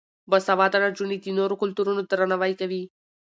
[0.29, 2.83] باسواده نجونې د نورو کلتورونو درناوی کوي.